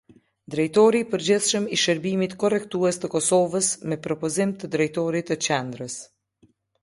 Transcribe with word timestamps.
Drejtori 0.53 1.01
i 1.03 1.05
Përgjithshëm 1.09 1.67
i 1.75 1.77
Shërbimit 1.81 2.33
Korrektues 2.45 2.99
të 3.03 3.11
Kosovës, 3.15 3.69
me 3.91 3.99
propozim 4.07 4.57
të 4.63 4.73
drejtorit 4.77 5.29
të 5.33 5.39
qendrës. 5.49 5.99